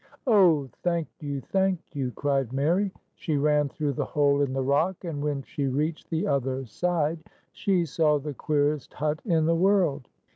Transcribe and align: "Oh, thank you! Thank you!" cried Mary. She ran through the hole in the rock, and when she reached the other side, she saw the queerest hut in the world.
"Oh, 0.25 0.67
thank 0.81 1.07
you! 1.19 1.41
Thank 1.41 1.79
you!" 1.93 2.09
cried 2.15 2.51
Mary. 2.53 2.89
She 3.13 3.37
ran 3.37 3.69
through 3.69 3.93
the 3.93 4.03
hole 4.05 4.41
in 4.41 4.51
the 4.51 4.63
rock, 4.63 5.03
and 5.05 5.21
when 5.23 5.43
she 5.43 5.67
reached 5.67 6.09
the 6.09 6.25
other 6.25 6.65
side, 6.65 7.19
she 7.51 7.85
saw 7.85 8.17
the 8.17 8.33
queerest 8.33 8.95
hut 8.95 9.19
in 9.25 9.45
the 9.45 9.53
world. 9.53 10.09